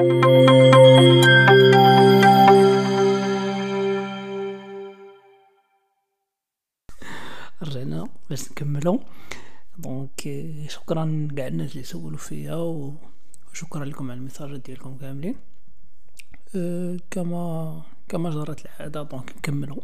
[0.00, 0.18] رجعنا
[8.30, 9.00] باش نكملو
[9.78, 10.10] donc
[10.68, 15.36] شكرا كاع الناس اللي سولوا فيا وشكرا لكم على الميساجات ديالكم كاملين.
[17.10, 19.82] كما كما جرت العادة donc نكملو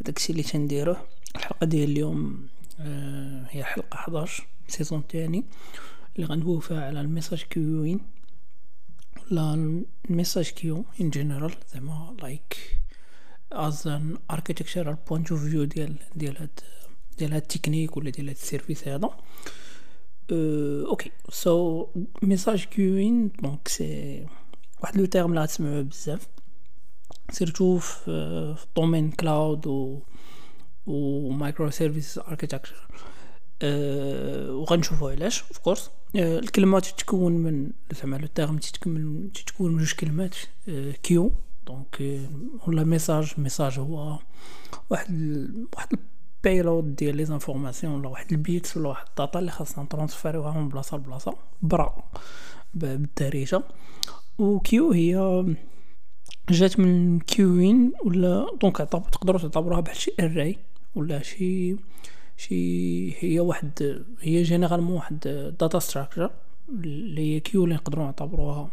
[0.00, 0.96] داكشي اللي تنديروه
[1.36, 2.48] الحلقة ديال اليوم
[2.80, 5.44] أه هي حلقة 11 saison الثاني
[6.16, 8.15] اللي غندويو فيها على ال message queuing.
[9.30, 9.54] ولا
[10.10, 12.80] ال message queue in general زعما like
[13.52, 16.60] as an architectural point of view ديال ديال هاد
[17.18, 19.10] ديال هاد التكنيك ولا ديال هاد ال service هذا
[20.32, 21.86] okay so
[22.22, 24.26] message queuing donc c'est
[24.82, 26.28] واحد le terme لا تسمعوه بزاف.
[27.30, 28.10] surtout في
[28.68, 30.02] ال domaine cloud و
[30.86, 32.88] و microservice architecture
[34.52, 40.34] وغنشوفو علاش of course الكلمة تتكون من زعما le terme تتكون من جوج كلمات
[41.02, 41.32] queue.
[41.66, 42.20] donc
[42.66, 44.18] ولا message message هو
[44.90, 45.10] واحد
[45.76, 45.88] واحد
[46.44, 50.60] ال payload ديال les informations ولا واحد البيت ولا واحد ال data اللي خاصنا نترونسفيروها
[50.60, 52.10] من بلاصة لبلاصة برا
[52.74, 53.62] بالدارجة.
[54.38, 55.44] و queue هي
[56.50, 60.58] جات من queuing ولا donc تقدروا تعتبروها بحال شي array
[60.94, 61.76] ولا شي
[62.36, 65.18] شي هي واحد هي généralement واحد
[65.60, 66.30] data structure
[66.68, 68.70] اللي هي queue اللي نقدروا نعتبروها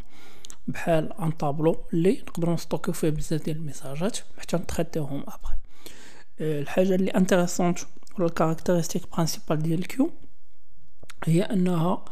[0.68, 5.56] بحال un tableau اللي نقدروا نستوكيو فيه بزاف ديال ال messageات حتى نتريتيوهم ابخي
[6.42, 7.80] الحاجة اللي intéressante
[8.18, 10.12] ولا ال caractéristique principale ديال ال queue
[11.26, 12.06] هي أنها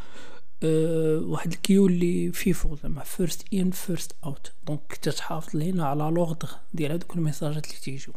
[0.63, 6.03] أه واحد ال queue اللي FIFO زعما first in first out donc تتحافظ لينا على
[6.03, 8.13] l'ordre ديال هذوك ال messageات اللي تيجيو.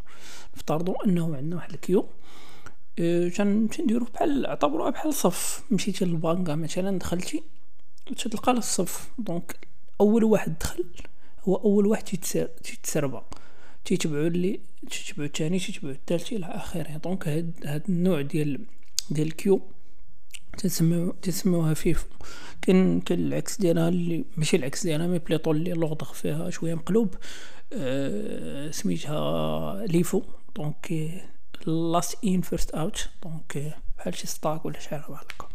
[0.56, 2.08] نفترضوا أنه عندنا واحد ال queue
[2.98, 5.62] أه تنديرو بحال اعتبروها بحال صف.
[5.70, 7.42] مشيتي للبنكه مثلا دخلتي
[8.18, 9.56] تلقى الصف donc
[10.00, 10.84] أول واحد دخل
[11.44, 13.20] هو أول واحد تيتسربى
[13.84, 16.96] تيتبعو اللي تيتبعو الثاني تيتبعو الثالث إلى آخره.
[16.96, 18.60] donc هاد هاد النوع ديال
[19.10, 19.62] ديال ال queue
[20.58, 22.06] تسميو تسميوها FIFO
[22.62, 27.14] كاين كاين العكس ديالها اللي ماشي العكس ديالها mais plutôt اللي l'ordre فيها شوية مقلوب.
[27.72, 30.22] أه سميتها LIFO.
[30.56, 30.92] donc
[31.66, 35.48] last in first out donc بحال شي stack ولا شي حاجة بحال هكا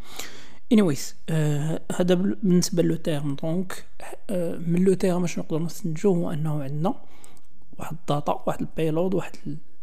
[0.72, 3.86] anyways آه هذا بالنسبة le terme donc
[4.30, 6.96] آه من le terme اش نقدروا نستنتجو هو أنه عندنا
[7.78, 9.36] واحد ال data واحد ال payload واحد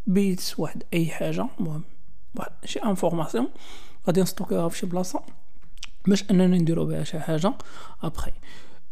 [0.09, 1.49] ال bytes واحد أي حاجة.
[1.61, 1.83] المهم
[2.65, 3.49] شي information
[4.07, 5.23] غادي نستوكيوها في شي بلاصة
[6.07, 7.53] باش أننا نديرو بها شي حاجة
[8.03, 8.33] ابخي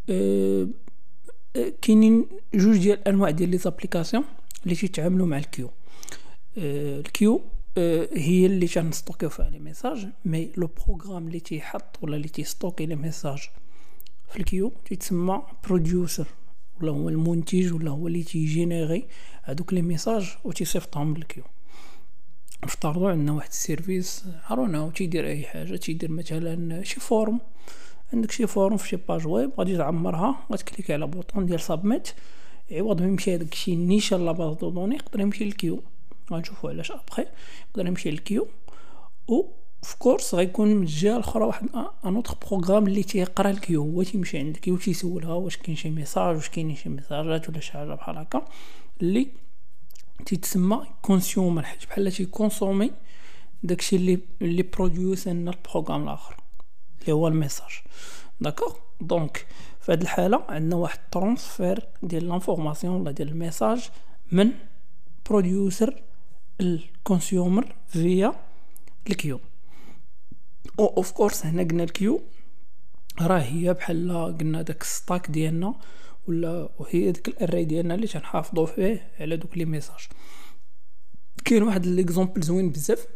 [0.08, 0.68] أه
[1.82, 4.24] كاينين جوج ديال الانواع ديال les applications
[4.64, 5.70] اللي تيتعاملوا مع ال queue.
[6.56, 7.40] ال queue
[7.78, 12.86] أه هي اللي تنستوكيو فيها les messages mais le programme اللي تيحط ولا اللي تيستوكي
[12.86, 13.38] les messages
[14.28, 16.26] في ال queue تيتسمى producer
[16.80, 19.06] ولا هو المنتج ولا هو اللي تيجينيري
[19.44, 21.44] هادوك les messages و تيصيفطهم بال queue.
[22.64, 27.40] نفترضوا عندنا واحد ال service هارونا تيدير أي حاجة تيدير مثلا شي form
[28.12, 32.08] عندك شي form في شي page web غادي تعمرها غتكليكي على bouton ديال submit
[32.72, 35.82] عوض ما يمشي هذاك الشيء نيشان la base de données يقدر يمشي لل queue.
[36.32, 37.26] غنشوفوا علاش ابخي
[37.70, 38.48] يقدر يمشي لل queue.
[39.28, 39.42] و
[39.82, 41.68] of course غيكون من الجهة الأخرى واحد
[42.04, 43.82] un autre programme اللي تيقرا ال queue.
[43.82, 47.60] هو تيمشي عند ال queue تيسولها واش كاين شي message واش كاينين شي messageات ولا
[47.60, 48.44] شي حاجة بحال هكا.
[49.02, 49.28] اللي
[50.26, 52.90] تيتسمى consumer حيت بحال تيكونسومي
[53.62, 56.36] داكشي اللي اللي produce لنا ال programme الآخر
[57.02, 57.72] اللي هو ال message.
[58.40, 59.46] d'accord donc
[59.80, 63.90] في هذه الحالة عندنا واحد transfert ديال l'information ولا ديال ال message
[64.32, 64.52] من
[65.30, 66.02] producer
[66.60, 68.34] ال consumer via
[69.10, 69.40] ال queue.
[70.78, 72.22] أو of course هنا قلنا ال queue.
[73.20, 75.74] راه هي بحال قلنا داك stack ديالنا
[76.28, 80.00] ولا وهي ديك ال array ديالنا اللي تنحافظوا فيه على دوك les messages
[81.44, 83.06] كاين واحد l'exemple زوين بزاف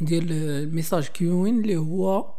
[0.00, 2.34] ديال ال message queuing اللي هو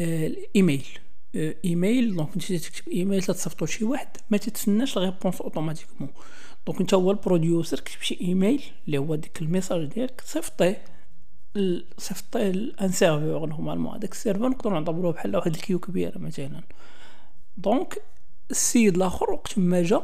[0.00, 0.86] ال email
[1.34, 6.10] email donc انت تكتب ايميل تتصيفطو لشي واحد ما تتسناش ال réponse automatiquement
[6.66, 10.84] donc انت هو ال producer كتب شي ايميل اللي هو ديك ال message ديالك تصيفطيه
[11.98, 13.94] صيفطيه ل un serveur normalement.
[13.94, 16.62] هذاك ال serveur نقدروا نعتبروه بحال واحد ال queue كبيره مثلا.
[17.56, 18.02] donc
[18.50, 20.02] السيد الآخر وقت ما جا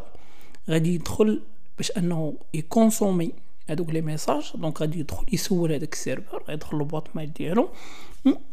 [0.70, 1.43] غادي يدخل
[1.76, 3.32] باش انه يكونسومي
[3.69, 4.53] هذوك les messages.
[4.55, 7.69] donc غادي يدخل يسول هذاك ال serveur يدخل لل boîte mail ديالو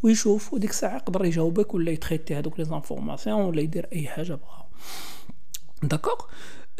[0.02, 4.66] ويشوف وديك الساعة يقدر يجاوبك ولا يتريتي هذوك les informations ولا يدير أي حاجة بغا.
[5.82, 6.20] d'accord؟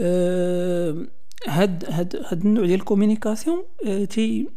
[0.01, 1.07] أه
[1.47, 4.49] هاد هاد هاد النوع ديال ال communication أه تي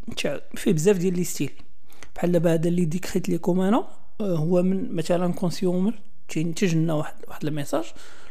[0.56, 1.52] فيه بزاف ديال les styles.
[2.16, 3.88] بحال دابا هذا اللي ديكريت ليكم أنا
[4.22, 5.94] أه هو من مثلا consumer
[6.30, 7.86] تينتج لنا واحد واحد ال message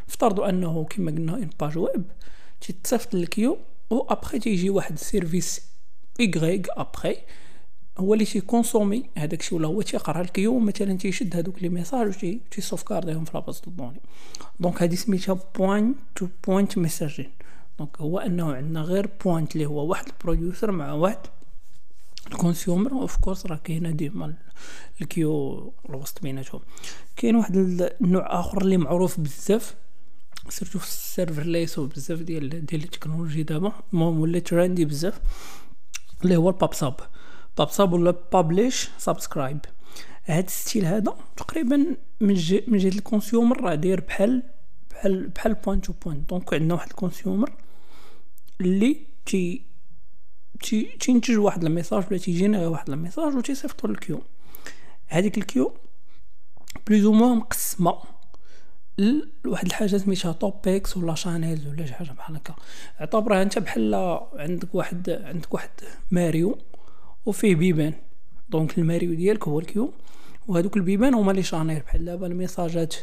[0.09, 2.05] افترضوا أنه كما قلنا une page web
[2.61, 3.59] تيتصيفط ال queue
[3.91, 5.63] و ابخي تيجي واحد ال service Y
[6.21, 7.17] après
[7.99, 12.25] هو اللي تيكونسومي هذاك الشيء ولا هو تيقرا ال queue مثلا تيشد هذوك les messages
[12.25, 14.01] و تيسوفكارديهم في la base de données
[14.61, 17.31] donc هذه سميتها point to point messaging
[17.79, 21.19] donc هو انه عندنا غير point اللي هو واحد ال producer مع واحد
[22.27, 22.93] ال consumer.
[22.93, 24.35] of course راه كاينة ديما
[25.01, 26.61] ال queue الوسط بيناتهم.
[27.17, 27.57] كاين واحد
[28.01, 29.75] النوع آخر اللي معروف بزاف
[30.49, 35.21] surtout في ال serverless و بزاف ديال ديال ال technologies دابا المهم ولا trendy بزاف
[36.25, 36.97] اللي هو ال pub sub
[37.59, 39.59] pub sub ولا publish subscribe
[40.25, 44.43] هاد ال style هذا تقريبا من جهة ال consumer راه داير بحال
[45.03, 47.53] بحال بحال point to point donc عندنا واحد ال consumer
[48.61, 48.97] اللي
[49.27, 49.63] تي
[50.63, 54.23] تي تينتج واحد ال message ولا تيجينا واحد ال message و تيصيفطو لل queue.
[55.07, 55.75] هذيك ال queue
[56.87, 57.99] plus ou moins مقسمة
[59.45, 62.55] لواحد الحاجة سميتها topics ولا channels ولا شي حاجة بحال هكا.
[63.01, 63.95] اعتبرها انت بحال
[64.35, 65.71] عندك واحد عندك واحد
[66.11, 66.59] ماريو
[67.27, 67.95] وفيه بيبان.
[68.49, 69.93] donc الماريو ديالك هو ال queue.
[70.47, 72.95] وهذوك البيبان هما les channels بحال دابا الميساجات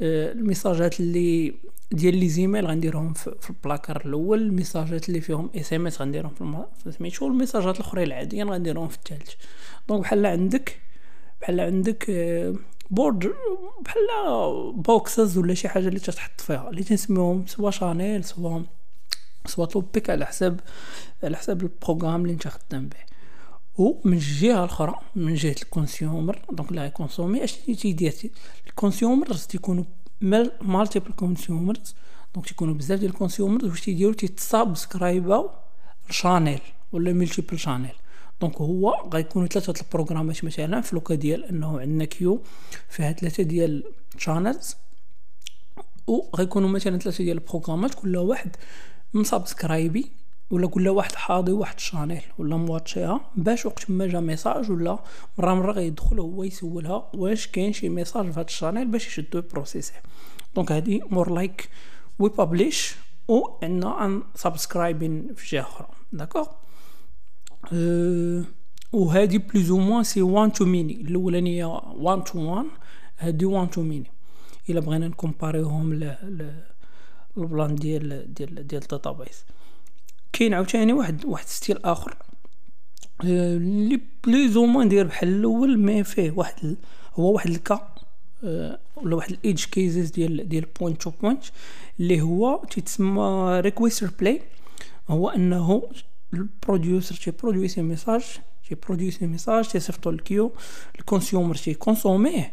[0.00, 1.54] الميساجات اللي
[1.92, 6.34] ديال les emails غنديرهم في البلاكار الأول الميساجات اللي فيهم SMS غنديرهم
[6.84, 9.30] في سميتو والميساجات الأخرين العاديين غنديرهم في الثالث
[9.88, 10.80] donc بحال عندك
[11.40, 12.10] بحال عندك
[12.90, 14.02] board آه، بحال
[14.76, 18.62] boxes ولا شي حاجة اللي تتحط فيها اللي تنسميوهم soit channel soit
[19.46, 20.60] soit topic على حساب
[21.22, 23.11] على حساب ال programme اللي انت خدام به.
[23.78, 28.14] ومن الجهه الاخرى من جهة ال consumer donc لا كونسومي أش تيدير؟
[28.66, 29.84] ال consumers تيكونوا
[30.60, 31.94] multiple consumers
[32.34, 35.50] donc تيكونوا بزاف ديال ال consumers واش تيديروا؟ تيتسابسكرايباو
[36.10, 36.60] channel
[36.92, 37.94] ولا multiple channel.
[38.40, 42.42] donc هو غيكونوا ثلاثة البروغرامات مثلا في le cas ديال إنه عندنا queue
[42.88, 43.84] فيها ثلاثة ديال
[44.18, 44.76] channels
[46.06, 48.56] وغيكونوا مثلا ثلاثة ديال البروغرامات كل واحد
[49.14, 50.10] مسابسكرايبي
[50.52, 54.98] ولا كل واحد حاضي واحد ال channel ولا مواتشيها باش وقت ما جا message ولا
[55.38, 59.40] مرة مرة غيدخل هو يسولها واش كاين شي message في هاد ال channel باش يشدو
[59.40, 59.92] بروسيسي.
[60.56, 61.68] donc هادي more like
[62.18, 62.94] we publish
[63.28, 65.88] و عندنا un subscribing في جهة أخرى.
[66.12, 66.46] d'accord
[67.72, 68.44] أه
[68.92, 71.00] وهادي plus ou moins c'est one to many.
[71.00, 72.66] الأولانية one to one
[73.18, 74.10] هادي one to many.
[74.70, 76.16] إلا بغينا نكومباريوهم ل
[77.36, 79.44] ال plan ديال ديال ديال ال database
[80.32, 82.16] كاين عاوتاني واحد واحد style آخر.
[83.24, 86.76] اللي plus ou moins داير بحال الأول mais فيه واحد
[87.14, 87.88] هو واحد ال cas
[88.44, 91.44] آه، ولا واحد ال edge cases ديال ديال point to point
[92.00, 94.42] اللي هو تيتسمى request reply
[95.08, 95.82] هو أنه
[96.34, 98.24] ال producer تي برودويسي message
[98.68, 100.52] تي برودويسي message تيصيفطو لل queue
[100.98, 102.52] ال consumer تي consommer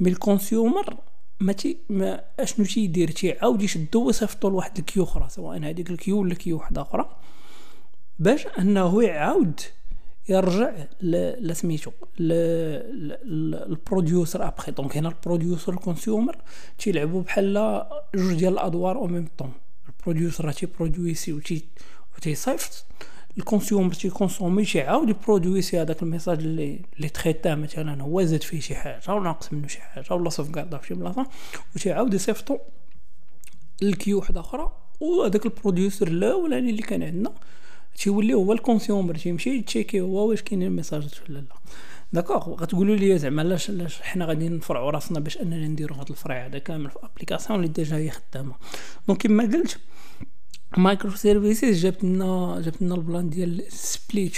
[0.00, 0.96] mais ال consumer
[1.40, 5.95] ما تي ما أشنو تيدير؟ تيعاود يشدو ويصيفطو لواحد ال queue أخرى سواء هذيك ال
[5.95, 7.16] queue ولا queue واحدة أخرى
[8.18, 9.60] باش أنه يعاود
[10.28, 10.72] يرجع
[11.40, 11.90] لسميتو
[13.70, 14.72] ال producer après.
[14.72, 16.36] donc هنا ال producer ال consumer
[16.78, 17.82] تيلعبوا بحال
[18.14, 19.52] جوج ديال الأدوار au même temps.
[19.88, 21.40] ال producer راه تيبرودويسي و
[22.20, 22.84] تيصيفط.
[23.38, 28.60] ال consumer تيكونسومي يعاود يبرودويسي هذاك ال message اللي اللي تخيتاه مثلا هو زاد فيه
[28.60, 31.26] شي حاجة ولا ناقص منه شي حاجة ولا كاردا في شي بلاصة
[31.76, 32.58] وتيعاود يصيفطو
[33.82, 37.32] ال queue وحده أخرى وهذاك ال producer الأولاني اللي كان عندنا
[37.96, 41.54] تيولي هو ال consumer تيمشي يتشيكي هو واش كاينين الميساجات ولا لا
[42.12, 46.46] d'accord غتقولوا لي زعما علاش علاش حنا غادي نفرعوا راسنا باش أننا نديروا هذا الفرع
[46.46, 48.54] هذا كامل في application اللي déjà هي خدامة.
[49.08, 49.78] donc كما قلت
[50.76, 54.36] microservices جابت لنا جابت لنا ال plan ديال split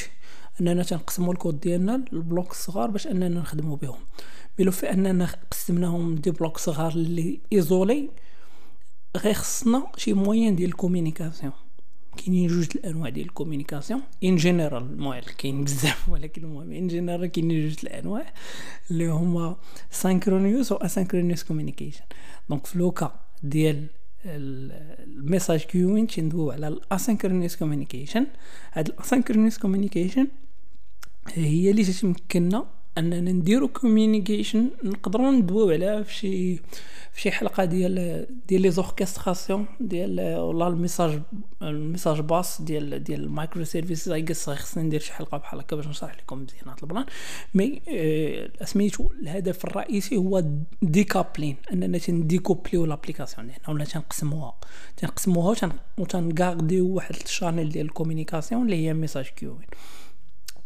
[0.60, 3.98] أننا تنقسموا الكود ديالنا ال blocs الصغار باش أننا نخدموا بهم.
[4.70, 8.10] في أننا قسمناهم des blocs صغار اللي isolés
[9.16, 11.52] غير خصنا شي moyen ديال ال communication
[12.16, 17.26] كاينين جوج الأنواع ديال ال communication en général المهم كاين بزاف ولكن المهم en général
[17.26, 18.32] كاينين جوج الأنواع
[18.90, 19.56] اللي هما
[19.90, 22.04] synchronous و asynchronous communication
[22.48, 23.86] donc في le cas ديال
[24.24, 28.26] ال message queuing تندويو على ال asynchronous communication
[28.72, 30.28] هاد ال asynchronous communication
[31.28, 32.66] هي اللي تتمكننا
[32.98, 36.56] اننا نديرو communication نقدروا ندويو عليها في شي
[37.12, 41.22] في شي حلقة ديال ديال les orchestrations ديال ولا ال message
[41.62, 45.76] ال message bus ديال ديال ال microservice I guess خصني ندير شي حلقة بحال هكا
[45.76, 47.06] باش نشرح لكم مزيان هذا ال plan
[47.54, 50.44] mais آه سميتو الهدف الرئيسي هو
[50.82, 54.54] decoupling أننا تنديكوبليو l'application ديالنا ولا تنقسموها.
[54.96, 59.66] تنقسموها وتنغارديو واحد ال channel ديال ال communication اللي هي message queuing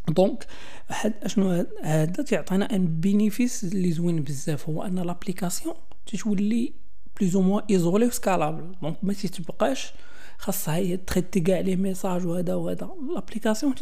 [0.08, 0.46] donc
[1.22, 5.74] اشنو هذا تيعطينا un bénéfice اللي زوين بزاف هو أن l'application
[6.06, 6.72] تتولي
[7.20, 9.92] plus ou moins isolée و scalable donc ما تتبقاش
[10.38, 12.90] خاصها هي traiter كاع les messages وهذا وهذا.
[13.14, 13.74] l'application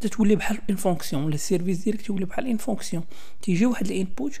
[0.00, 3.04] تتولي بحال une fonction ولا ال service ديالك تولي بحال une fonction
[3.42, 4.40] تيجي واحد ال input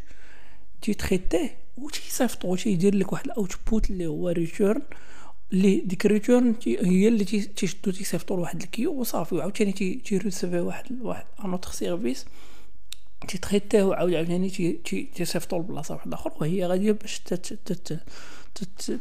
[0.82, 4.82] تيتريتيه و تيصيفطو تيدير لك واحد ال output اللي هو return
[5.52, 9.72] اللي ديك return هي اللي تيشدو تيصيفطو لواحد ال queue وصافي وعاوتاني
[10.04, 12.26] تيريسيفي واحد واحد un autre service.
[13.28, 14.50] تيتريتيه وعاود عاوتاني
[15.14, 17.20] تيصيفطو لبلاصة واحدة أخرى وهي غادية باش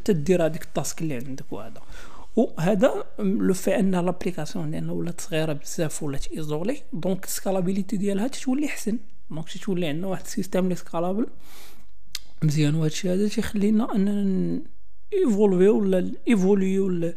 [0.05, 1.81] تدير هذيك ال task اللي عندك وهذا.
[2.35, 8.27] وهذا le fait أن l'application لأن ولات صغيرة بزاف ولات isolée donc ال scalability ديالها
[8.27, 8.97] تتولي احسن
[9.31, 11.27] donc تتولي عندنا واحد ال système لي scalable.
[12.43, 14.74] مزيان وهذا الشيء هذا تيخلينا اننا
[15.25, 17.13] évoluer ولا ايفوليو ولا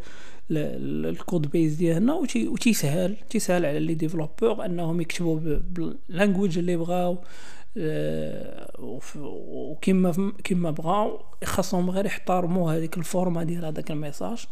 [0.51, 5.41] ال codebase ديالنا وتيسهل تيسهل على les développeurs انهم يكتبوا
[5.71, 7.19] بال language اللي بغاو
[9.17, 14.47] وكما كما بغاو خاصهم غير يحترموا هذيك الفورما ديال هذاك ال message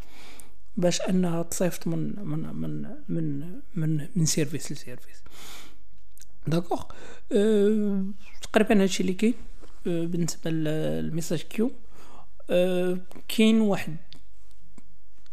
[0.76, 5.22] باش انها تصيفط من من من من من, من service ل service
[6.46, 6.82] d'accord
[7.32, 8.04] أه
[8.42, 9.34] تقريبا هادشي اللي كاين
[9.86, 11.70] بالنسبة للميساج كيو
[12.50, 12.98] أه
[13.28, 13.96] كاين واحد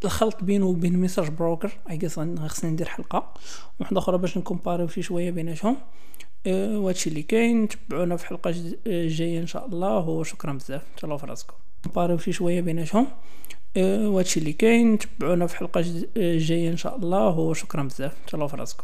[0.06, 3.34] الخلط بينه وبين message broker I guess خصني ندير حلقة.
[3.80, 5.78] واحدة أخرى باش نكومباريو شي شوية بيناتهم
[6.48, 8.52] أه وهادشي اللي كاين تبعونا في حلقة
[8.88, 10.84] جاية إن شاء الله وشكرا بزاف.
[10.98, 11.54] تهلاو في راسكم.
[11.80, 13.08] نكومباريو شي شوية بيناتهم
[13.78, 15.82] أه وهادشي اللي كاين تبعونا في حلقة
[16.18, 18.16] جاية إن شاء الله وشكرا بزاف.
[18.28, 18.84] تهلاو في راسكم.